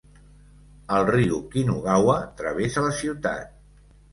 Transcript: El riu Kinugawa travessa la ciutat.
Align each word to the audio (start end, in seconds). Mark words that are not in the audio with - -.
El 0.95 1.05
riu 1.09 1.37
Kinugawa 1.53 2.17
travessa 2.41 2.87
la 2.89 2.99
ciutat. 3.03 3.57